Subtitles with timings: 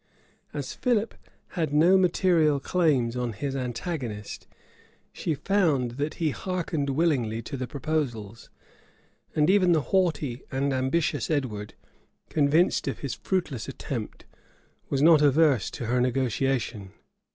[0.51, 1.13] As Philip
[1.49, 4.47] had no material claims on his antagonist,
[5.13, 8.49] she found that he hearkened willingly to the proposals;
[9.35, 11.75] and even the haughty and ambitious Edward,
[12.29, 14.25] convinced of his fruitless attempt,
[14.89, 16.93] was not averse to her negotiation.